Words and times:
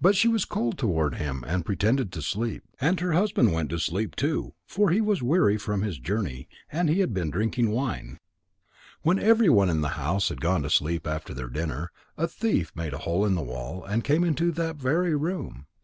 But 0.00 0.14
she 0.14 0.28
was 0.28 0.44
cold 0.44 0.78
toward 0.78 1.16
him 1.16 1.42
and 1.44 1.64
pretended 1.66 2.12
to 2.12 2.22
sleep. 2.22 2.62
And 2.80 3.00
her 3.00 3.14
husband 3.14 3.52
went 3.52 3.68
to 3.70 3.80
sleep, 3.80 4.14
too, 4.14 4.54
for 4.64 4.90
he 4.90 5.00
was 5.00 5.24
weary 5.24 5.54
with 5.56 5.82
his 5.82 5.98
journey, 5.98 6.48
and 6.70 6.88
had 6.88 7.12
been 7.12 7.32
drinking 7.32 7.72
wine. 7.72 8.20
When 9.02 9.18
everyone 9.18 9.68
in 9.68 9.80
the 9.80 9.88
house 9.98 10.28
had 10.28 10.40
gone 10.40 10.62
to 10.62 10.70
sleep 10.70 11.04
after 11.04 11.34
their 11.34 11.48
dinner, 11.50 11.90
a 12.16 12.28
thief 12.28 12.70
made 12.76 12.92
a 12.94 12.98
hole 12.98 13.26
in 13.26 13.34
the 13.34 13.42
wall 13.42 13.82
and 13.84 14.04
came 14.04 14.22
into 14.22 14.52
that 14.52 14.76
very 14.76 15.16
room. 15.16 15.66